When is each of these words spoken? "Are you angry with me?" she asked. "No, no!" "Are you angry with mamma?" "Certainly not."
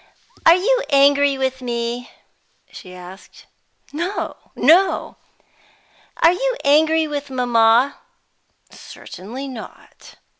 "Are 0.47 0.55
you 0.55 0.81
angry 0.89 1.37
with 1.37 1.61
me?" 1.61 2.09
she 2.71 2.95
asked. 2.95 3.45
"No, 3.93 4.35
no!" 4.55 5.17
"Are 6.17 6.31
you 6.33 6.57
angry 6.65 7.07
with 7.07 7.29
mamma?" 7.29 7.99
"Certainly 8.71 9.47
not." 9.47 10.15